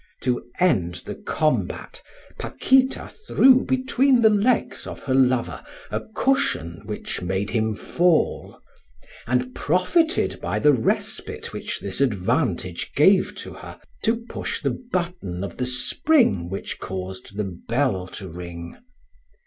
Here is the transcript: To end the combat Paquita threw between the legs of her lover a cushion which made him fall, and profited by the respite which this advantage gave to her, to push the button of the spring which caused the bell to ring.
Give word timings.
To 0.21 0.43
end 0.59 0.95
the 1.05 1.13
combat 1.13 2.01
Paquita 2.39 3.07
threw 3.27 3.63
between 3.63 4.23
the 4.23 4.31
legs 4.31 4.87
of 4.87 5.03
her 5.03 5.13
lover 5.13 5.63
a 5.91 6.01
cushion 6.15 6.81
which 6.85 7.21
made 7.21 7.51
him 7.51 7.75
fall, 7.75 8.59
and 9.27 9.53
profited 9.53 10.41
by 10.41 10.57
the 10.57 10.73
respite 10.73 11.53
which 11.53 11.79
this 11.81 12.01
advantage 12.01 12.93
gave 12.95 13.35
to 13.35 13.53
her, 13.53 13.79
to 14.01 14.25
push 14.27 14.63
the 14.63 14.81
button 14.91 15.43
of 15.43 15.57
the 15.57 15.67
spring 15.67 16.49
which 16.49 16.79
caused 16.79 17.37
the 17.37 17.55
bell 17.67 18.07
to 18.07 18.27
ring. 18.27 18.77